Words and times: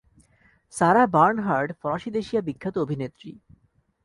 সারা 0.73 1.03
Bernhardt 1.07 1.69
ফরাসীদেশীয়া 1.81 2.41
বিখ্যাত 2.41 2.75
অভিনেত্রী। 2.77 3.31